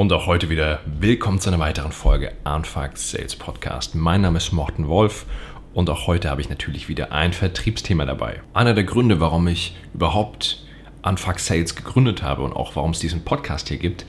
Und 0.00 0.14
auch 0.14 0.26
heute 0.26 0.48
wieder 0.48 0.80
willkommen 0.86 1.40
zu 1.40 1.50
einer 1.50 1.58
weiteren 1.58 1.92
Folge 1.92 2.32
Anfang 2.42 2.92
Sales 2.94 3.36
Podcast. 3.36 3.94
Mein 3.94 4.22
Name 4.22 4.38
ist 4.38 4.50
Morten 4.50 4.88
Wolf 4.88 5.26
und 5.74 5.90
auch 5.90 6.06
heute 6.06 6.30
habe 6.30 6.40
ich 6.40 6.48
natürlich 6.48 6.88
wieder 6.88 7.12
ein 7.12 7.34
Vertriebsthema 7.34 8.06
dabei. 8.06 8.40
Einer 8.54 8.72
der 8.72 8.84
Gründe, 8.84 9.20
warum 9.20 9.46
ich 9.46 9.76
überhaupt 9.92 10.64
Anfang 11.02 11.36
Sales 11.36 11.76
gegründet 11.76 12.22
habe 12.22 12.40
und 12.40 12.54
auch 12.54 12.76
warum 12.76 12.92
es 12.92 12.98
diesen 12.98 13.26
Podcast 13.26 13.68
hier 13.68 13.76
gibt, 13.76 14.06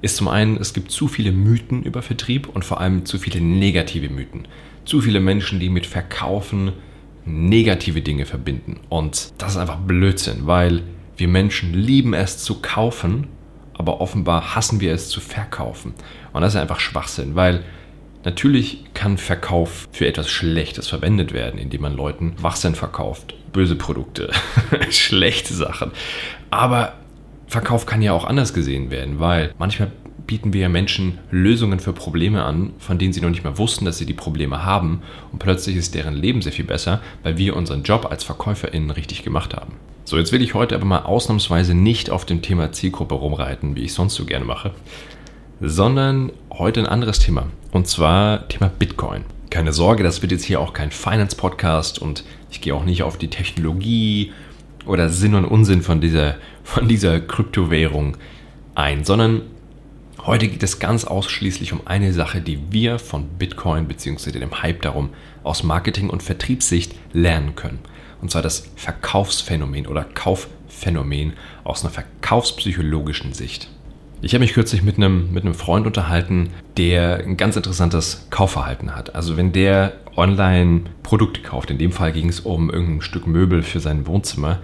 ist 0.00 0.16
zum 0.16 0.26
einen, 0.26 0.56
es 0.56 0.72
gibt 0.72 0.90
zu 0.90 1.06
viele 1.06 1.32
Mythen 1.32 1.82
über 1.82 2.00
Vertrieb 2.00 2.48
und 2.48 2.64
vor 2.64 2.80
allem 2.80 3.04
zu 3.04 3.18
viele 3.18 3.42
negative 3.42 4.08
Mythen. 4.08 4.48
Zu 4.86 5.02
viele 5.02 5.20
Menschen, 5.20 5.60
die 5.60 5.68
mit 5.68 5.84
Verkaufen 5.84 6.72
negative 7.26 8.00
Dinge 8.00 8.24
verbinden. 8.24 8.80
Und 8.88 9.34
das 9.36 9.52
ist 9.52 9.58
einfach 9.58 9.80
Blödsinn, 9.80 10.46
weil 10.46 10.82
wir 11.18 11.28
Menschen 11.28 11.74
lieben 11.74 12.14
es 12.14 12.38
zu 12.38 12.62
kaufen, 12.62 13.26
aber 13.80 14.02
offenbar 14.02 14.54
hassen 14.54 14.78
wir 14.82 14.92
es 14.92 15.08
zu 15.08 15.22
verkaufen. 15.22 15.94
Und 16.34 16.42
das 16.42 16.52
ist 16.54 16.60
einfach 16.60 16.80
Schwachsinn, 16.80 17.34
weil 17.34 17.64
natürlich 18.26 18.84
kann 18.92 19.16
Verkauf 19.16 19.88
für 19.90 20.06
etwas 20.06 20.28
Schlechtes 20.28 20.86
verwendet 20.86 21.32
werden, 21.32 21.58
indem 21.58 21.80
man 21.80 21.96
Leuten 21.96 22.34
Wachsinn 22.42 22.74
verkauft, 22.74 23.34
böse 23.54 23.76
Produkte, 23.76 24.32
schlechte 24.90 25.54
Sachen. 25.54 25.92
Aber 26.50 26.92
Verkauf 27.46 27.86
kann 27.86 28.02
ja 28.02 28.12
auch 28.12 28.26
anders 28.26 28.52
gesehen 28.52 28.90
werden, 28.90 29.18
weil 29.18 29.54
manchmal 29.58 29.90
bieten 30.26 30.52
wir 30.52 30.68
Menschen 30.68 31.16
Lösungen 31.30 31.80
für 31.80 31.94
Probleme 31.94 32.44
an, 32.44 32.74
von 32.78 32.98
denen 32.98 33.14
sie 33.14 33.22
noch 33.22 33.30
nicht 33.30 33.44
mal 33.44 33.56
wussten, 33.56 33.86
dass 33.86 33.96
sie 33.96 34.04
die 34.04 34.12
Probleme 34.12 34.62
haben 34.62 35.00
und 35.32 35.38
plötzlich 35.38 35.76
ist 35.76 35.94
deren 35.94 36.14
Leben 36.14 36.42
sehr 36.42 36.52
viel 36.52 36.66
besser, 36.66 37.00
weil 37.22 37.38
wir 37.38 37.56
unseren 37.56 37.82
Job 37.82 38.08
als 38.10 38.24
VerkäuferInnen 38.24 38.90
richtig 38.90 39.22
gemacht 39.22 39.56
haben. 39.56 39.72
So, 40.10 40.18
jetzt 40.18 40.32
will 40.32 40.42
ich 40.42 40.54
heute 40.54 40.74
aber 40.74 40.86
mal 40.86 41.02
ausnahmsweise 41.02 41.72
nicht 41.72 42.10
auf 42.10 42.24
dem 42.24 42.42
Thema 42.42 42.72
Zielgruppe 42.72 43.14
rumreiten, 43.14 43.76
wie 43.76 43.82
ich 43.82 43.94
sonst 43.94 44.16
so 44.16 44.24
gerne 44.24 44.44
mache, 44.44 44.72
sondern 45.60 46.32
heute 46.52 46.80
ein 46.80 46.86
anderes 46.86 47.20
Thema 47.20 47.46
und 47.70 47.86
zwar 47.86 48.48
Thema 48.48 48.72
Bitcoin. 48.76 49.24
Keine 49.50 49.72
Sorge, 49.72 50.02
das 50.02 50.20
wird 50.20 50.32
jetzt 50.32 50.42
hier 50.42 50.60
auch 50.60 50.72
kein 50.72 50.90
Finance-Podcast 50.90 52.00
und 52.00 52.24
ich 52.50 52.60
gehe 52.60 52.74
auch 52.74 52.84
nicht 52.84 53.04
auf 53.04 53.18
die 53.18 53.30
Technologie 53.30 54.32
oder 54.84 55.10
Sinn 55.10 55.36
und 55.36 55.44
Unsinn 55.44 55.80
von 55.80 56.00
dieser, 56.00 56.34
von 56.64 56.88
dieser 56.88 57.20
Kryptowährung 57.20 58.16
ein, 58.74 59.04
sondern 59.04 59.42
Heute 60.26 60.48
geht 60.48 60.62
es 60.62 60.80
ganz 60.80 61.06
ausschließlich 61.06 61.72
um 61.72 61.86
eine 61.86 62.12
Sache, 62.12 62.42
die 62.42 62.58
wir 62.70 62.98
von 62.98 63.26
Bitcoin 63.38 63.86
bzw. 63.86 64.32
dem 64.32 64.60
Hype 64.60 64.82
darum 64.82 65.10
aus 65.44 65.62
Marketing- 65.62 66.10
und 66.10 66.22
Vertriebssicht 66.22 66.94
lernen 67.14 67.54
können. 67.54 67.78
Und 68.20 68.30
zwar 68.30 68.42
das 68.42 68.66
Verkaufsphänomen 68.76 69.86
oder 69.86 70.04
Kaufphänomen 70.04 71.34
aus 71.64 71.82
einer 71.82 71.92
verkaufspsychologischen 71.92 73.32
Sicht. 73.32 73.68
Ich 74.22 74.34
habe 74.34 74.42
mich 74.42 74.52
kürzlich 74.52 74.82
mit 74.82 74.96
einem, 74.96 75.32
mit 75.32 75.44
einem 75.44 75.54
Freund 75.54 75.86
unterhalten, 75.86 76.50
der 76.76 77.18
ein 77.24 77.38
ganz 77.38 77.56
interessantes 77.56 78.26
Kaufverhalten 78.28 78.94
hat. 78.94 79.14
Also 79.14 79.36
wenn 79.38 79.52
der 79.52 79.94
online 80.14 80.82
Produkte 81.02 81.40
kauft, 81.40 81.70
in 81.70 81.78
dem 81.78 81.92
Fall 81.92 82.12
ging 82.12 82.28
es 82.28 82.40
um 82.40 82.70
irgendein 82.70 83.00
Stück 83.00 83.26
Möbel 83.26 83.62
für 83.62 83.80
sein 83.80 84.06
Wohnzimmer, 84.06 84.58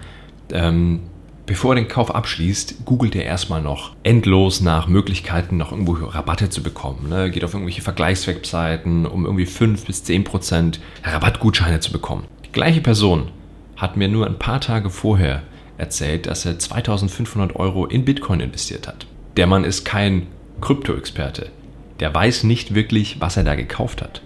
ähm, 0.51 1.01
Bevor 1.47 1.71
er 1.71 1.75
den 1.75 1.87
Kauf 1.87 2.13
abschließt, 2.13 2.83
googelt 2.83 3.15
er 3.15 3.23
erstmal 3.23 3.61
noch 3.61 3.95
endlos 4.03 4.59
nach 4.59 4.89
Möglichkeiten, 4.89 5.55
noch 5.55 5.71
irgendwo 5.71 5.93
Rabatte 5.93 6.49
zu 6.49 6.61
bekommen. 6.61 7.07
Ne? 7.07 7.31
Geht 7.31 7.45
auf 7.45 7.53
irgendwelche 7.53 7.81
Vergleichswebseiten, 7.81 9.05
um 9.05 9.23
irgendwie 9.23 9.45
5 9.45 9.85
bis 9.85 10.03
10 10.03 10.25
Prozent 10.25 10.81
Rabattgutscheine 11.05 11.79
zu 11.79 11.93
bekommen. 11.93 12.25
Die 12.45 12.51
gleiche 12.51 12.81
Person 12.81 13.31
hat 13.77 13.95
mir 13.95 14.07
nur 14.07 14.27
ein 14.27 14.39
paar 14.39 14.59
Tage 14.59 14.89
vorher 14.89 15.43
erzählt, 15.77 16.25
dass 16.25 16.45
er 16.45 16.59
2500 16.59 17.55
Euro 17.55 17.85
in 17.85 18.03
Bitcoin 18.03 18.39
investiert 18.39 18.87
hat. 18.87 19.05
Der 19.37 19.47
Mann 19.47 19.63
ist 19.63 19.85
kein 19.85 20.27
Krypto-Experte. 20.61 21.51
Der 21.99 22.13
weiß 22.13 22.43
nicht 22.43 22.73
wirklich, 22.73 23.21
was 23.21 23.37
er 23.37 23.43
da 23.43 23.55
gekauft 23.55 24.01
hat. 24.01 24.21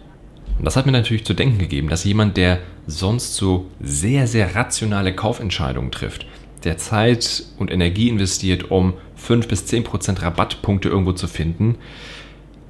Und 0.57 0.65
das 0.65 0.75
hat 0.75 0.85
mir 0.85 0.91
natürlich 0.91 1.25
zu 1.25 1.33
denken 1.33 1.57
gegeben, 1.57 1.89
dass 1.89 2.03
jemand, 2.03 2.37
der 2.37 2.59
sonst 2.87 3.35
so 3.35 3.67
sehr, 3.79 4.27
sehr 4.27 4.55
rationale 4.55 5.13
Kaufentscheidungen 5.13 5.91
trifft, 5.91 6.25
der 6.63 6.77
Zeit 6.77 7.43
und 7.57 7.71
Energie 7.71 8.09
investiert, 8.09 8.71
um 8.71 8.93
5 9.15 9.47
bis 9.47 9.65
10 9.65 9.83
Prozent 9.83 10.21
Rabattpunkte 10.21 10.89
irgendwo 10.89 11.13
zu 11.13 11.27
finden, 11.27 11.75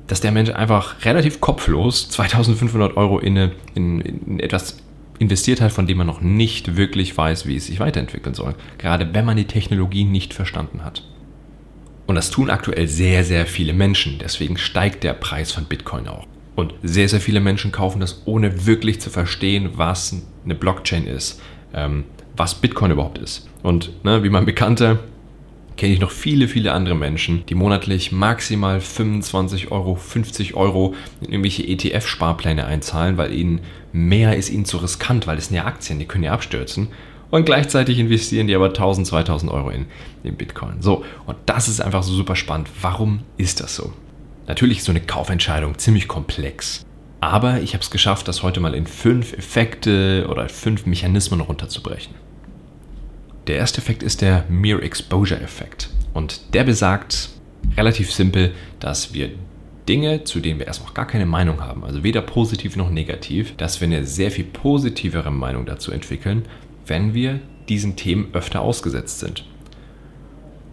dass 0.08 0.22
der 0.22 0.32
Mensch 0.32 0.50
einfach 0.50 1.06
relativ 1.06 1.42
kopflos 1.42 2.10
2500 2.10 2.98
Euro 2.98 3.20
in, 3.20 3.38
eine, 3.38 3.52
in, 3.76 4.02
in 4.02 4.40
etwas 4.40 4.78
investiert 5.22 5.62
hat, 5.62 5.72
von 5.72 5.86
dem 5.86 6.00
man 6.00 6.08
noch 6.08 6.22
nicht 6.22 6.76
wirklich 6.76 7.16
weiß, 7.16 7.46
wie 7.46 7.56
es 7.56 7.68
sich 7.68 7.80
weiterentwickeln 7.80 8.34
soll. 8.34 8.56
Gerade 8.80 9.14
wenn 9.14 9.24
man 9.24 9.38
die 9.38 9.46
Technologie 9.46 10.04
nicht 10.04 10.34
verstanden 10.34 10.84
hat. 10.84 11.04
Und 12.08 12.16
das 12.16 12.32
tun 12.32 12.50
aktuell 12.50 12.88
sehr, 12.88 13.24
sehr 13.24 13.46
viele 13.46 13.74
Menschen. 13.74 14.18
Deswegen 14.20 14.58
steigt 14.58 15.04
der 15.04 15.14
Preis 15.14 15.52
von 15.52 15.66
Bitcoin 15.66 16.08
auch. 16.08 16.26
Und 16.56 16.74
sehr, 16.84 17.08
sehr 17.08 17.22
viele 17.22 17.40
Menschen 17.40 17.72
kaufen 17.72 18.02
das, 18.02 18.24
ohne 18.26 18.66
wirklich 18.66 19.00
zu 19.00 19.10
verstehen, 19.10 19.70
was 19.76 20.22
eine 20.44 20.56
Blockchain 20.56 21.06
ist, 21.06 21.40
ähm, 21.74 22.04
was 22.36 22.56
Bitcoin 22.56 22.92
überhaupt 22.92 23.20
ist. 23.20 23.48
Und 23.62 24.04
ne, 24.04 24.24
wie 24.24 24.30
mein 24.30 24.46
Bekannter 24.46 25.00
kenne 25.82 25.96
ich 25.96 26.00
noch 26.00 26.12
viele, 26.12 26.48
viele 26.48 26.74
andere 26.74 26.94
Menschen, 26.94 27.44
die 27.48 27.56
monatlich 27.56 28.12
maximal 28.12 28.80
25 28.80 29.72
Euro, 29.72 29.96
50 29.96 30.54
Euro 30.54 30.94
in 31.22 31.32
irgendwelche 31.32 31.64
ETF-Sparpläne 31.64 32.68
einzahlen, 32.68 33.18
weil 33.18 33.34
ihnen 33.34 33.62
mehr 33.92 34.38
ist 34.38 34.52
ihnen 34.52 34.66
zu 34.66 34.78
riskant, 34.78 35.26
weil 35.26 35.40
es 35.40 35.48
sind 35.48 35.56
ja 35.58 35.66
Aktien, 35.66 35.98
die 35.98 36.06
können 36.06 36.24
ja 36.24 36.34
abstürzen. 36.34 36.90
Und 37.32 37.46
gleichzeitig 37.46 37.98
investieren 37.98 38.46
die 38.46 38.54
aber 38.54 38.68
1000, 38.68 39.08
2000 39.08 39.52
Euro 39.52 39.72
in, 39.72 39.88
in 40.24 40.36
Bitcoin. 40.36 40.84
So, 40.84 41.04
und 41.26 41.38
das 41.48 41.68
ist 41.68 41.82
einfach 41.82 42.04
so 42.04 42.14
super 42.14 42.36
spannend. 42.36 42.70
Warum 42.80 43.22
ist 43.38 43.60
das 43.60 43.76
so? 43.76 43.92
Natürlich 44.46 44.78
ist 44.78 44.86
so 44.86 44.92
eine 44.92 45.02
Kaufentscheidung 45.02 45.80
ziemlich 45.80 46.08
komplex. 46.08 46.86
Aber 47.22 47.60
ich 47.60 47.74
habe 47.74 47.82
es 47.82 47.90
geschafft, 47.90 48.28
das 48.28 48.44
heute 48.44 48.60
mal 48.60 48.76
in 48.76 48.86
fünf 48.86 49.34
Effekte 49.34 50.28
oder 50.30 50.48
fünf 50.48 50.86
Mechanismen 50.86 51.42
runterzubrechen. 51.42 52.14
Der 53.48 53.58
erste 53.58 53.82
Effekt 53.82 54.04
ist 54.04 54.22
der 54.22 54.46
Mere 54.50 54.82
Exposure 54.82 55.42
Effekt. 55.42 55.90
Und 56.14 56.54
der 56.54 56.64
besagt 56.64 57.30
relativ 57.76 58.12
simpel, 58.12 58.52
dass 58.80 59.14
wir 59.14 59.32
Dinge, 59.90 60.24
zu 60.24 60.40
denen 60.40 60.60
wir 60.60 60.68
erst 60.68 60.84
noch 60.84 60.94
gar 60.94 61.08
keine 61.08 61.26
Meinung 61.26 61.62
haben, 61.62 61.84
also 61.84 62.04
weder 62.04 62.22
positiv 62.22 62.76
noch 62.76 62.92
negativ, 62.92 63.56
dass 63.58 63.82
wir 63.82 63.88
eine 63.88 64.06
sehr 64.06 64.32
viel 64.32 64.46
positivere 64.46 65.32
Meinung 65.32 65.66
dazu 65.66 65.92
entwickeln, 65.92 66.44
wenn 66.86 67.14
wir 67.14 67.40
diesen 67.68 67.96
Themen 67.96 68.28
öfter 68.34 68.62
ausgesetzt 68.62 69.20
sind. 69.20 69.46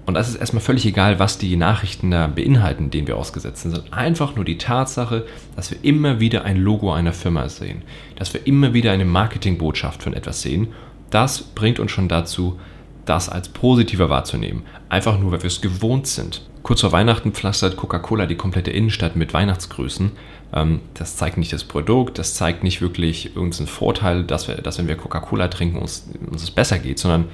Und 0.04 0.14
das 0.14 0.28
ist 0.28 0.36
erstmal 0.36 0.62
völlig 0.62 0.86
egal, 0.86 1.18
was 1.18 1.36
die 1.36 1.56
Nachrichten 1.56 2.10
da 2.10 2.28
beinhalten, 2.28 2.90
denen 2.90 3.06
wir 3.06 3.16
ausgesetzt 3.16 3.62
sind, 3.62 3.72
sondern 3.72 3.92
einfach 3.92 4.36
nur 4.36 4.44
die 4.44 4.56
Tatsache, 4.56 5.26
dass 5.54 5.70
wir 5.70 5.78
immer 5.82 6.18
wieder 6.18 6.44
ein 6.44 6.56
Logo 6.56 6.92
einer 6.92 7.12
Firma 7.12 7.48
sehen, 7.50 7.82
dass 8.16 8.32
wir 8.32 8.46
immer 8.46 8.72
wieder 8.72 8.90
eine 8.92 9.04
Marketingbotschaft 9.04 10.02
von 10.02 10.14
etwas 10.14 10.40
sehen 10.40 10.68
das 11.10 11.42
bringt 11.42 11.78
uns 11.78 11.90
schon 11.90 12.08
dazu, 12.08 12.58
das 13.04 13.28
als 13.28 13.48
positiver 13.48 14.10
wahrzunehmen. 14.10 14.62
Einfach 14.88 15.18
nur, 15.18 15.32
weil 15.32 15.42
wir 15.42 15.48
es 15.48 15.60
gewohnt 15.60 16.06
sind. 16.06 16.42
Kurz 16.62 16.82
vor 16.82 16.92
Weihnachten 16.92 17.32
pflastert 17.32 17.76
Coca-Cola 17.76 18.26
die 18.26 18.34
komplette 18.34 18.70
Innenstadt 18.70 19.16
mit 19.16 19.32
Weihnachtsgrüßen. 19.32 20.12
Ähm, 20.52 20.80
das 20.94 21.16
zeigt 21.16 21.38
nicht 21.38 21.52
das 21.52 21.64
Produkt, 21.64 22.18
das 22.18 22.34
zeigt 22.34 22.62
nicht 22.62 22.80
wirklich 22.82 23.36
irgendeinen 23.36 23.66
Vorteil, 23.66 24.24
dass, 24.24 24.48
wir, 24.48 24.56
dass 24.56 24.78
wenn 24.78 24.88
wir 24.88 24.96
Coca-Cola 24.96 25.48
trinken, 25.48 25.78
uns, 25.78 26.08
uns 26.30 26.42
es 26.42 26.50
besser 26.50 26.78
geht, 26.78 26.98
sondern 26.98 27.26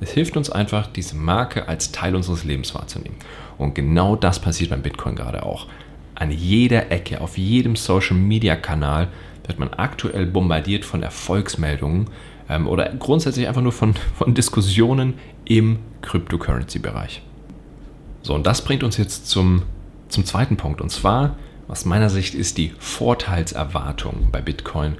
es 0.00 0.12
hilft 0.12 0.36
uns 0.36 0.50
einfach, 0.50 0.86
diese 0.86 1.16
Marke 1.16 1.66
als 1.66 1.90
Teil 1.90 2.14
unseres 2.14 2.44
Lebens 2.44 2.74
wahrzunehmen. 2.74 3.16
Und 3.56 3.74
genau 3.74 4.14
das 4.14 4.38
passiert 4.38 4.70
beim 4.70 4.82
Bitcoin 4.82 5.16
gerade 5.16 5.44
auch. 5.44 5.66
An 6.14 6.30
jeder 6.30 6.92
Ecke, 6.92 7.20
auf 7.20 7.36
jedem 7.36 7.74
Social-Media-Kanal 7.74 9.08
wird 9.48 9.58
man 9.58 9.70
aktuell 9.74 10.26
bombardiert 10.26 10.84
von 10.84 11.02
Erfolgsmeldungen 11.02 12.08
ähm, 12.48 12.68
oder 12.68 12.88
grundsätzlich 12.90 13.48
einfach 13.48 13.62
nur 13.62 13.72
von, 13.72 13.94
von 14.16 14.34
Diskussionen 14.34 15.14
im 15.44 15.78
Cryptocurrency-Bereich. 16.02 17.22
So, 18.22 18.34
und 18.34 18.46
das 18.46 18.62
bringt 18.62 18.82
uns 18.82 18.96
jetzt 18.96 19.28
zum, 19.28 19.62
zum 20.08 20.24
zweiten 20.24 20.56
Punkt. 20.56 20.80
Und 20.80 20.90
zwar, 20.90 21.36
aus 21.66 21.84
meiner 21.84 22.10
Sicht, 22.10 22.34
ist 22.34 22.58
die 22.58 22.72
Vorteilserwartung 22.78 24.28
bei 24.30 24.40
Bitcoin 24.40 24.96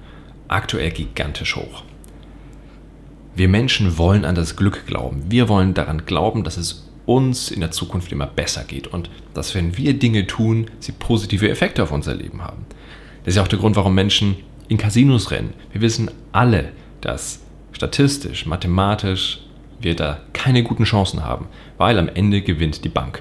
aktuell 0.49 0.91
gigantisch 0.91 1.57
hoch. 1.57 1.85
Wir 3.35 3.49
Menschen 3.49 3.99
wollen 3.99 4.25
an 4.25 4.35
das 4.35 4.57
Glück 4.57 4.87
glauben. 4.87 5.25
Wir 5.29 5.49
wollen 5.49 5.75
daran 5.75 6.07
glauben, 6.07 6.43
dass 6.43 6.57
es 6.57 6.89
uns 7.07 7.51
in 7.51 7.61
der 7.61 7.71
Zukunft 7.71 8.13
immer 8.13 8.27
besser 8.27 8.65
geht 8.65 8.87
und 8.87 9.11
dass, 9.33 9.55
wenn 9.55 9.77
wir 9.79 9.99
Dinge 9.99 10.27
tun, 10.27 10.71
sie 10.81 10.93
positive 10.93 11.49
Effekte 11.49 11.83
auf 11.83 11.93
unser 11.93 12.15
Leben 12.15 12.43
haben. 12.43 12.67
Das 13.29 13.35
ist 13.35 13.37
ja 13.37 13.43
auch 13.43 13.49
der 13.49 13.59
Grund, 13.59 13.77
warum 13.77 13.95
Menschen 13.95 14.37
in 14.69 14.79
Casinos 14.79 15.31
rennen. 15.31 15.53
Wir 15.71 15.83
wissen 15.83 16.11
alle, 16.33 16.73
dass 17.03 17.41
statistisch, 17.73 18.47
mathematisch 18.47 19.41
wir 19.79 19.95
da 19.95 20.21
keine 20.33 20.63
guten 20.63 20.85
Chancen 20.85 21.27
haben, 21.27 21.47
weil 21.77 21.99
am 21.99 22.09
Ende 22.09 22.41
gewinnt 22.41 22.87
die 22.87 22.89
Bank. 22.89 23.21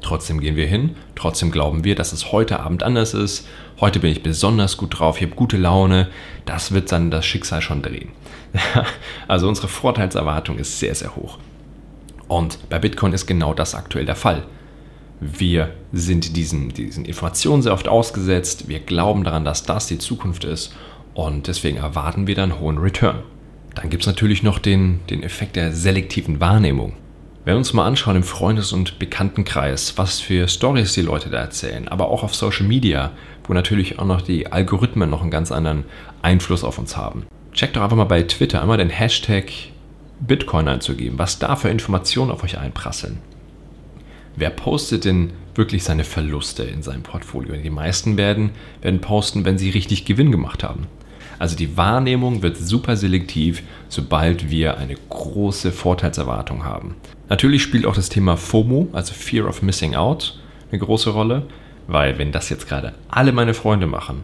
Trotzdem 0.00 0.40
gehen 0.40 0.56
wir 0.56 0.66
hin, 0.66 0.96
trotzdem 1.14 1.50
glauben 1.50 1.84
wir, 1.84 1.94
dass 1.94 2.14
es 2.14 2.32
heute 2.32 2.60
Abend 2.60 2.82
anders 2.82 3.12
ist. 3.12 3.46
Heute 3.80 4.00
bin 4.00 4.12
ich 4.12 4.22
besonders 4.22 4.78
gut 4.78 4.98
drauf, 4.98 5.18
ich 5.18 5.26
habe 5.26 5.36
gute 5.36 5.58
Laune. 5.58 6.08
Das 6.46 6.72
wird 6.72 6.90
dann 6.90 7.10
das 7.10 7.26
Schicksal 7.26 7.60
schon 7.60 7.82
drehen. 7.82 8.08
also 9.28 9.46
unsere 9.46 9.68
Vorteilserwartung 9.68 10.56
ist 10.56 10.78
sehr, 10.78 10.94
sehr 10.94 11.16
hoch. 11.16 11.36
Und 12.28 12.70
bei 12.70 12.78
Bitcoin 12.78 13.12
ist 13.12 13.26
genau 13.26 13.52
das 13.52 13.74
aktuell 13.74 14.06
der 14.06 14.16
Fall. 14.16 14.44
Wir 15.20 15.74
sind 15.92 16.36
diesen, 16.36 16.68
diesen 16.68 17.04
Informationen 17.04 17.62
sehr 17.62 17.72
oft 17.72 17.88
ausgesetzt, 17.88 18.68
wir 18.68 18.80
glauben 18.80 19.24
daran, 19.24 19.44
dass 19.44 19.64
das 19.64 19.86
die 19.86 19.98
Zukunft 19.98 20.44
ist 20.44 20.74
und 21.14 21.48
deswegen 21.48 21.78
erwarten 21.78 22.26
wir 22.26 22.34
dann 22.34 22.60
hohen 22.60 22.78
Return. 22.78 23.22
Dann 23.74 23.90
gibt 23.90 24.04
es 24.04 24.06
natürlich 24.06 24.42
noch 24.42 24.58
den, 24.58 25.00
den 25.10 25.22
Effekt 25.22 25.56
der 25.56 25.72
selektiven 25.72 26.40
Wahrnehmung. 26.40 26.94
Wenn 27.44 27.54
wir 27.54 27.58
uns 27.58 27.72
mal 27.72 27.86
anschauen 27.86 28.16
im 28.16 28.22
Freundes- 28.24 28.72
und 28.72 28.98
Bekanntenkreis, 28.98 29.96
was 29.96 30.20
für 30.20 30.48
Stories 30.48 30.92
die 30.92 31.02
Leute 31.02 31.30
da 31.30 31.38
erzählen, 31.38 31.88
aber 31.88 32.08
auch 32.08 32.22
auf 32.22 32.34
Social 32.34 32.66
Media, 32.66 33.12
wo 33.44 33.54
natürlich 33.54 33.98
auch 33.98 34.04
noch 34.04 34.20
die 34.20 34.52
Algorithmen 34.52 35.08
noch 35.08 35.22
einen 35.22 35.30
ganz 35.30 35.50
anderen 35.50 35.84
Einfluss 36.20 36.62
auf 36.62 36.78
uns 36.78 36.96
haben. 36.96 37.24
Checkt 37.52 37.76
doch 37.76 37.82
einfach 37.82 37.96
mal 37.96 38.04
bei 38.04 38.22
Twitter 38.22 38.60
einmal 38.60 38.78
den 38.78 38.90
Hashtag 38.90 39.50
Bitcoin 40.20 40.68
einzugeben, 40.68 41.18
was 41.18 41.38
da 41.38 41.56
für 41.56 41.70
Informationen 41.70 42.30
auf 42.30 42.44
euch 42.44 42.58
einprasseln. 42.58 43.18
Wer 44.38 44.50
postet 44.50 45.04
denn 45.04 45.30
wirklich 45.56 45.82
seine 45.82 46.04
Verluste 46.04 46.62
in 46.62 46.80
seinem 46.82 47.02
Portfolio? 47.02 47.56
Die 47.56 47.70
meisten 47.70 48.16
werden, 48.16 48.50
werden 48.80 49.00
posten, 49.00 49.44
wenn 49.44 49.58
sie 49.58 49.70
richtig 49.70 50.04
Gewinn 50.04 50.30
gemacht 50.30 50.62
haben. 50.62 50.86
Also 51.40 51.56
die 51.56 51.76
Wahrnehmung 51.76 52.40
wird 52.40 52.56
super 52.56 52.96
selektiv, 52.96 53.64
sobald 53.88 54.48
wir 54.48 54.78
eine 54.78 54.94
große 55.08 55.72
Vorteilserwartung 55.72 56.64
haben. 56.64 56.94
Natürlich 57.28 57.62
spielt 57.62 57.84
auch 57.84 57.96
das 57.96 58.10
Thema 58.10 58.36
FOMO, 58.36 58.88
also 58.92 59.12
Fear 59.12 59.48
of 59.48 59.62
Missing 59.62 59.96
Out, 59.96 60.38
eine 60.70 60.78
große 60.78 61.10
Rolle, 61.10 61.46
weil 61.88 62.18
wenn 62.18 62.30
das 62.30 62.48
jetzt 62.48 62.68
gerade 62.68 62.94
alle 63.08 63.32
meine 63.32 63.54
Freunde 63.54 63.88
machen, 63.88 64.22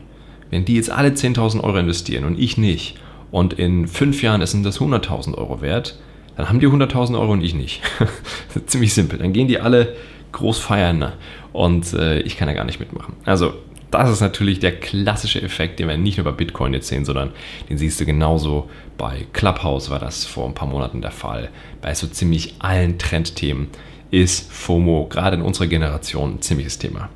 wenn 0.50 0.64
die 0.64 0.76
jetzt 0.76 0.90
alle 0.90 1.08
10.000 1.08 1.60
Euro 1.64 1.78
investieren 1.78 2.24
und 2.24 2.38
ich 2.38 2.56
nicht, 2.56 2.98
und 3.32 3.54
in 3.54 3.88
fünf 3.88 4.22
Jahren 4.22 4.42
ist 4.42 4.54
das 4.64 4.78
100.000 4.78 5.34
Euro 5.34 5.60
wert, 5.60 5.98
dann 6.36 6.48
haben 6.48 6.60
die 6.60 6.68
100.000 6.68 7.18
Euro 7.18 7.32
und 7.32 7.42
ich 7.42 7.54
nicht. 7.54 7.82
Ziemlich 8.66 8.94
simpel. 8.94 9.18
Dann 9.18 9.32
gehen 9.32 9.48
die 9.48 9.60
alle 9.60 9.94
groß 10.32 10.58
feiern 10.58 10.98
ne? 10.98 11.12
und 11.52 11.92
äh, 11.92 12.20
ich 12.20 12.36
kann 12.36 12.48
da 12.48 12.54
gar 12.54 12.64
nicht 12.64 12.80
mitmachen. 12.80 13.14
Also 13.24 13.54
das 13.90 14.10
ist 14.10 14.20
natürlich 14.20 14.58
der 14.58 14.72
klassische 14.72 15.40
Effekt, 15.40 15.78
den 15.78 15.86
wir 15.86 15.96
nicht 15.96 16.18
nur 16.18 16.24
bei 16.24 16.32
Bitcoin 16.32 16.74
jetzt 16.74 16.88
sehen, 16.88 17.04
sondern 17.04 17.30
den 17.70 17.78
siehst 17.78 18.00
du 18.00 18.04
genauso 18.04 18.68
bei 18.98 19.26
Clubhouse, 19.32 19.88
war 19.88 20.00
das 20.00 20.24
vor 20.24 20.46
ein 20.46 20.54
paar 20.54 20.66
Monaten 20.66 21.00
der 21.00 21.12
Fall. 21.12 21.50
Bei 21.80 21.94
so 21.94 22.08
ziemlich 22.08 22.56
allen 22.58 22.98
Trendthemen 22.98 23.68
ist 24.10 24.50
FOMO 24.52 25.06
gerade 25.08 25.36
in 25.36 25.42
unserer 25.42 25.68
Generation 25.68 26.34
ein 26.34 26.42
ziemliches 26.42 26.78
Thema. 26.78 27.08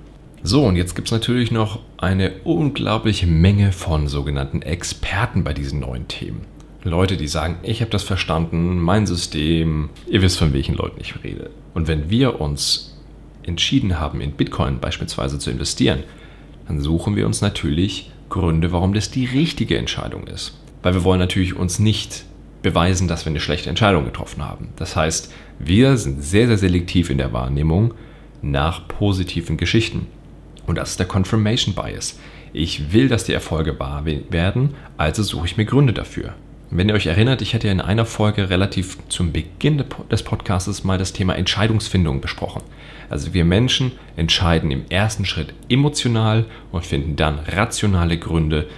So, 0.44 0.64
und 0.64 0.76
jetzt 0.76 0.94
gibt 0.94 1.08
es 1.08 1.12
natürlich 1.12 1.50
noch 1.50 1.80
eine 1.96 2.32
unglaubliche 2.44 3.26
Menge 3.26 3.72
von 3.72 4.06
sogenannten 4.06 4.62
Experten 4.62 5.42
bei 5.42 5.52
diesen 5.52 5.80
neuen 5.80 6.06
Themen. 6.06 6.42
Leute, 6.84 7.16
die 7.16 7.26
sagen, 7.26 7.56
ich 7.62 7.80
habe 7.80 7.90
das 7.90 8.04
verstanden, 8.04 8.78
mein 8.78 9.06
System, 9.06 9.90
ihr 10.08 10.22
wisst, 10.22 10.38
von 10.38 10.52
welchen 10.52 10.76
Leuten 10.76 11.00
ich 11.00 11.22
rede. 11.24 11.50
Und 11.74 11.88
wenn 11.88 12.08
wir 12.08 12.40
uns 12.40 12.96
entschieden 13.42 13.98
haben, 13.98 14.20
in 14.20 14.32
Bitcoin 14.32 14.78
beispielsweise 14.78 15.38
zu 15.38 15.50
investieren, 15.50 16.04
dann 16.68 16.80
suchen 16.80 17.16
wir 17.16 17.26
uns 17.26 17.40
natürlich 17.40 18.12
Gründe, 18.28 18.72
warum 18.72 18.92
das 18.92 19.10
die 19.10 19.24
richtige 19.24 19.78
Entscheidung 19.78 20.26
ist. 20.26 20.58
Weil 20.82 20.94
wir 20.94 21.04
wollen 21.04 21.18
natürlich 21.18 21.56
uns 21.56 21.78
nicht 21.78 22.24
beweisen, 22.62 23.08
dass 23.08 23.24
wir 23.24 23.30
eine 23.30 23.40
schlechte 23.40 23.70
Entscheidung 23.70 24.04
getroffen 24.04 24.44
haben. 24.44 24.68
Das 24.76 24.94
heißt, 24.94 25.32
wir 25.58 25.96
sind 25.96 26.22
sehr, 26.22 26.46
sehr 26.46 26.58
selektiv 26.58 27.10
in 27.10 27.18
der 27.18 27.32
Wahrnehmung 27.32 27.94
nach 28.42 28.86
positiven 28.86 29.56
Geschichten. 29.56 30.06
Und 30.66 30.76
das 30.76 30.90
ist 30.90 31.00
der 31.00 31.06
Confirmation 31.06 31.74
Bias. 31.74 32.18
Ich 32.52 32.92
will, 32.92 33.08
dass 33.08 33.24
die 33.24 33.32
Erfolge 33.32 33.78
wahr 33.80 34.04
werden, 34.04 34.74
also 34.96 35.22
suche 35.22 35.46
ich 35.46 35.56
mir 35.56 35.64
Gründe 35.64 35.92
dafür. 35.92 36.34
Wenn 36.70 36.90
ihr 36.90 36.94
euch 36.94 37.06
erinnert, 37.06 37.40
ich 37.40 37.54
hatte 37.54 37.66
ja 37.66 37.72
in 37.72 37.80
einer 37.80 38.04
Folge 38.04 38.50
relativ 38.50 38.98
zum 39.08 39.32
Beginn 39.32 39.82
des 40.10 40.22
Podcasts 40.22 40.84
mal 40.84 40.98
das 40.98 41.14
Thema 41.14 41.34
Entscheidungsfindung 41.34 42.20
besprochen. 42.20 42.62
Also 43.08 43.32
wir 43.32 43.46
Menschen 43.46 43.92
entscheiden 44.16 44.70
im 44.70 44.84
ersten 44.90 45.24
Schritt 45.24 45.54
emotional 45.70 46.44
und 46.70 46.84
finden 46.84 47.16
dann 47.16 47.38
rationale 47.38 48.18
Gründe, 48.18 48.68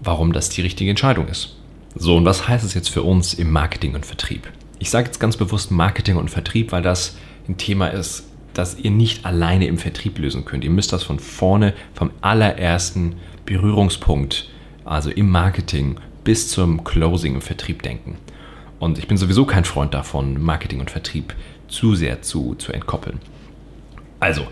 warum 0.00 0.32
das 0.32 0.48
die 0.48 0.62
richtige 0.62 0.90
Entscheidung 0.90 1.28
ist. 1.28 1.56
So, 1.94 2.16
und 2.16 2.24
was 2.24 2.48
heißt 2.48 2.64
es 2.64 2.74
jetzt 2.74 2.88
für 2.90 3.04
uns 3.04 3.32
im 3.32 3.52
Marketing 3.52 3.94
und 3.94 4.04
Vertrieb? 4.04 4.48
Ich 4.80 4.90
sage 4.90 5.06
jetzt 5.06 5.20
ganz 5.20 5.36
bewusst 5.36 5.70
Marketing 5.70 6.16
und 6.16 6.30
Vertrieb, 6.30 6.72
weil 6.72 6.82
das 6.82 7.16
ein 7.48 7.58
Thema 7.58 7.86
ist, 7.88 8.24
das 8.54 8.76
ihr 8.76 8.90
nicht 8.90 9.24
alleine 9.24 9.68
im 9.68 9.78
Vertrieb 9.78 10.18
lösen 10.18 10.44
könnt. 10.44 10.64
Ihr 10.64 10.70
müsst 10.70 10.92
das 10.92 11.04
von 11.04 11.20
vorne, 11.20 11.74
vom 11.94 12.10
allerersten 12.22 13.14
Berührungspunkt, 13.44 14.50
also 14.84 15.10
im 15.10 15.30
Marketing, 15.30 15.98
bis 16.26 16.48
zum 16.48 16.82
Closing 16.82 17.36
im 17.36 17.40
Vertrieb 17.40 17.82
denken. 17.82 18.18
Und 18.80 18.98
ich 18.98 19.06
bin 19.06 19.16
sowieso 19.16 19.46
kein 19.46 19.64
Freund 19.64 19.94
davon, 19.94 20.42
Marketing 20.42 20.80
und 20.80 20.90
Vertrieb 20.90 21.34
zu 21.68 21.94
sehr 21.94 22.20
zu, 22.20 22.56
zu 22.56 22.72
entkoppeln. 22.72 23.20
Also, 24.18 24.42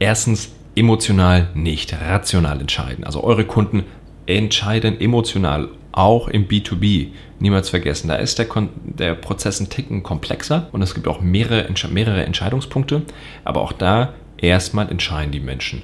erstens 0.00 0.52
emotional, 0.74 1.48
nicht 1.54 1.94
rational 1.94 2.60
entscheiden. 2.60 3.04
Also 3.04 3.22
eure 3.22 3.44
Kunden 3.44 3.84
entscheiden 4.26 5.00
emotional, 5.00 5.68
auch 5.92 6.26
im 6.26 6.48
B2B. 6.48 7.08
Niemals 7.38 7.68
vergessen, 7.68 8.08
da 8.08 8.16
ist 8.16 8.40
der, 8.40 8.48
der 8.82 9.14
Prozess 9.14 9.60
ein 9.60 9.70
Ticken 9.70 10.02
komplexer 10.02 10.68
und 10.72 10.82
es 10.82 10.92
gibt 10.92 11.06
auch 11.06 11.20
mehrere, 11.20 11.68
mehrere 11.90 12.24
Entscheidungspunkte. 12.24 13.02
Aber 13.44 13.60
auch 13.60 13.72
da 13.72 14.14
erstmal 14.38 14.90
entscheiden 14.90 15.30
die 15.30 15.40
Menschen 15.40 15.82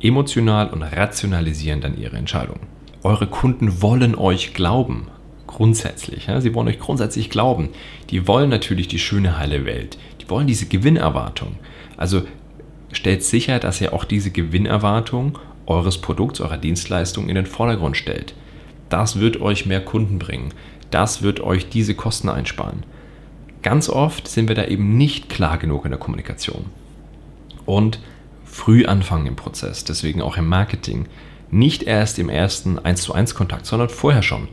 emotional 0.00 0.70
und 0.70 0.82
rationalisieren 0.82 1.80
dann 1.80 1.96
ihre 1.96 2.16
Entscheidungen 2.16 2.71
eure 3.02 3.26
Kunden 3.26 3.82
wollen 3.82 4.14
euch 4.14 4.54
glauben. 4.54 5.08
Grundsätzlich. 5.46 6.26
Ja? 6.26 6.40
Sie 6.40 6.54
wollen 6.54 6.68
euch 6.68 6.78
grundsätzlich 6.78 7.30
glauben. 7.30 7.70
Die 8.10 8.26
wollen 8.26 8.50
natürlich 8.50 8.88
die 8.88 8.98
schöne, 8.98 9.38
heile 9.38 9.64
Welt. 9.64 9.98
Die 10.20 10.30
wollen 10.30 10.46
diese 10.46 10.66
Gewinnerwartung. 10.66 11.56
Also 11.96 12.22
stellt 12.92 13.22
sicher, 13.22 13.58
dass 13.58 13.80
ihr 13.80 13.92
auch 13.92 14.04
diese 14.04 14.30
Gewinnerwartung 14.30 15.38
eures 15.66 15.98
Produkts, 15.98 16.40
eurer 16.40 16.58
Dienstleistung 16.58 17.28
in 17.28 17.34
den 17.34 17.46
Vordergrund 17.46 17.96
stellt. 17.96 18.34
Das 18.88 19.20
wird 19.20 19.40
euch 19.40 19.66
mehr 19.66 19.84
Kunden 19.84 20.18
bringen. 20.18 20.52
Das 20.90 21.22
wird 21.22 21.40
euch 21.40 21.68
diese 21.68 21.94
Kosten 21.94 22.28
einsparen. 22.28 22.84
Ganz 23.62 23.88
oft 23.88 24.28
sind 24.28 24.48
wir 24.48 24.54
da 24.54 24.64
eben 24.64 24.96
nicht 24.96 25.28
klar 25.28 25.56
genug 25.56 25.84
in 25.84 25.92
der 25.92 26.00
Kommunikation. 26.00 26.66
Und 27.64 28.00
früh 28.44 28.84
anfangen 28.84 29.26
im 29.26 29.36
Prozess, 29.36 29.84
deswegen 29.84 30.20
auch 30.20 30.36
im 30.36 30.48
Marketing. 30.48 31.06
Nicht 31.54 31.82
erst 31.82 32.18
im 32.18 32.30
ersten 32.30 32.78
1 32.78 33.02
zu 33.02 33.12
1 33.12 33.34
Kontakt, 33.34 33.66
sondern 33.66 33.90
vorher 33.90 34.22
schon. 34.22 34.48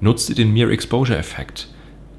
Nutzt 0.00 0.30
ihr 0.30 0.34
den 0.34 0.50
Mere 0.54 0.72
Exposure 0.72 1.18
Effekt? 1.18 1.68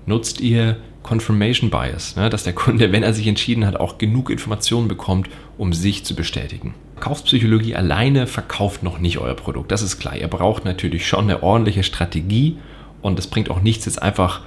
Nutzt 0.05 0.39
ihr 0.39 0.77
Confirmation 1.01 1.71
Bias, 1.71 2.15
ne, 2.15 2.29
dass 2.29 2.43
der 2.43 2.53
Kunde, 2.53 2.91
wenn 2.91 3.01
er 3.01 3.15
sich 3.15 3.25
entschieden 3.25 3.65
hat, 3.65 3.77
auch 3.77 3.97
genug 3.97 4.29
Informationen 4.29 4.87
bekommt, 4.87 5.29
um 5.57 5.73
sich 5.73 6.05
zu 6.05 6.13
bestätigen. 6.13 6.75
Verkaufspsychologie 6.93 7.75
alleine 7.75 8.27
verkauft 8.27 8.83
noch 8.83 8.99
nicht 8.99 9.17
euer 9.17 9.33
Produkt, 9.33 9.71
das 9.71 9.81
ist 9.81 9.97
klar. 9.97 10.15
Ihr 10.15 10.27
braucht 10.27 10.63
natürlich 10.63 11.07
schon 11.07 11.23
eine 11.23 11.41
ordentliche 11.41 11.81
Strategie 11.81 12.57
und 13.01 13.17
es 13.17 13.25
bringt 13.25 13.49
auch 13.49 13.61
nichts, 13.61 13.85
jetzt 13.85 13.99
einfach 13.99 14.41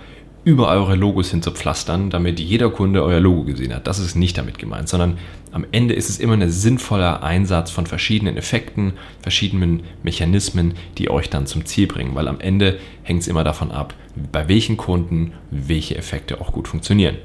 über 0.44 0.68
eure 0.68 0.96
Logos 0.96 1.30
hinzupflastern, 1.30 2.10
damit 2.10 2.40
jeder 2.40 2.70
Kunde 2.70 3.04
euer 3.04 3.20
Logo 3.20 3.44
gesehen 3.44 3.74
hat. 3.74 3.86
Das 3.86 3.98
ist 4.00 4.16
nicht 4.16 4.36
damit 4.36 4.58
gemeint, 4.58 4.88
sondern 4.88 5.18
am 5.52 5.64
Ende 5.70 5.94
ist 5.94 6.08
es 6.08 6.18
immer 6.18 6.34
ein 6.34 6.50
sinnvoller 6.50 7.22
Einsatz 7.22 7.70
von 7.70 7.86
verschiedenen 7.86 8.36
Effekten, 8.36 8.94
verschiedenen 9.20 9.84
Mechanismen, 10.02 10.74
die 10.98 11.10
euch 11.10 11.30
dann 11.30 11.46
zum 11.46 11.64
Ziel 11.64 11.86
bringen, 11.86 12.14
weil 12.14 12.26
am 12.26 12.40
Ende 12.40 12.78
hängt 13.04 13.22
es 13.22 13.28
immer 13.28 13.44
davon 13.44 13.70
ab, 13.70 13.94
bei 14.32 14.48
welchen 14.48 14.76
Kunden 14.76 15.32
welche 15.50 15.96
Effekte 15.96 16.40
auch 16.40 16.52
gut 16.52 16.66
funktionieren. 16.66 17.16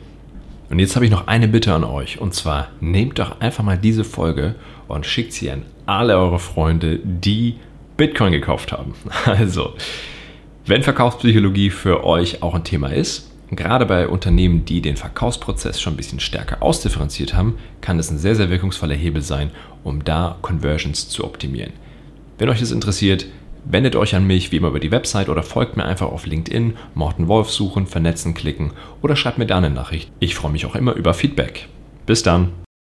Und 0.69 0.79
jetzt 0.79 0.95
habe 0.95 1.05
ich 1.05 1.11
noch 1.11 1.27
eine 1.27 1.47
Bitte 1.47 1.73
an 1.73 1.85
euch, 1.85 2.19
und 2.19 2.33
zwar 2.33 2.69
nehmt 2.81 3.19
doch 3.19 3.39
einfach 3.39 3.63
mal 3.63 3.77
diese 3.77 4.03
Folge 4.03 4.55
und 4.87 5.05
schickt 5.05 5.33
sie 5.33 5.49
an 5.49 5.63
alle 5.85 6.17
eure 6.17 6.39
Freunde, 6.39 6.99
die 7.03 7.55
Bitcoin 7.95 8.31
gekauft 8.31 8.71
haben. 8.71 8.93
Also, 9.25 9.73
wenn 10.67 10.83
Verkaufspsychologie 10.83 11.69
für 11.69 12.03
euch 12.03 12.43
auch 12.43 12.53
ein 12.53 12.65
Thema 12.65 12.89
ist, 12.89 13.31
gerade 13.51 13.85
bei 13.85 14.07
Unternehmen, 14.07 14.65
die 14.65 14.81
den 14.81 14.97
Verkaufsprozess 14.97 15.79
schon 15.79 15.93
ein 15.93 15.97
bisschen 15.97 16.19
stärker 16.19 16.61
ausdifferenziert 16.61 17.33
haben, 17.33 17.57
kann 17.79 17.99
es 17.99 18.11
ein 18.11 18.17
sehr, 18.17 18.35
sehr 18.35 18.49
wirkungsvoller 18.49 18.95
Hebel 18.95 19.21
sein, 19.21 19.51
um 19.85 20.03
da 20.03 20.37
Conversions 20.41 21.07
zu 21.07 21.23
optimieren. 21.23 21.71
Wenn 22.37 22.49
euch 22.49 22.59
das 22.59 22.71
interessiert, 22.71 23.25
wendet 23.63 23.95
euch 23.95 24.13
an 24.13 24.27
mich 24.27 24.51
wie 24.51 24.57
immer 24.57 24.67
über 24.67 24.81
die 24.81 24.91
Website 24.91 25.29
oder 25.29 25.41
folgt 25.41 25.77
mir 25.77 25.85
einfach 25.85 26.07
auf 26.07 26.25
LinkedIn, 26.25 26.75
Morten 26.93 27.29
Wolf 27.29 27.49
suchen, 27.49 27.87
vernetzen, 27.87 28.33
klicken 28.33 28.71
oder 29.01 29.15
schreibt 29.15 29.37
mir 29.37 29.47
da 29.47 29.57
eine 29.57 29.69
Nachricht. 29.69 30.11
Ich 30.19 30.35
freue 30.35 30.51
mich 30.51 30.65
auch 30.65 30.75
immer 30.75 30.93
über 30.93 31.13
Feedback. 31.13 31.69
Bis 32.05 32.23
dann! 32.23 32.66